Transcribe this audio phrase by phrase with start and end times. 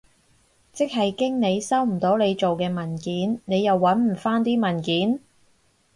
[0.73, 5.19] 即係經理收唔到你做嘅文件，你又搵唔返啲文件？